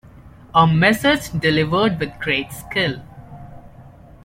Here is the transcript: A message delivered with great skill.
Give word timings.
A 0.55 0.65
message 0.65 1.31
delivered 1.39 1.99
with 1.99 2.17
great 2.19 2.51
skill. 2.51 3.03